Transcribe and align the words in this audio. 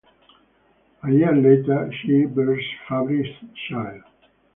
A 1.03 1.11
year 1.11 1.31
later 1.35 1.93
she 1.93 2.25
bears 2.25 2.65
Fabrice's 2.89 3.45
child. 3.69 4.01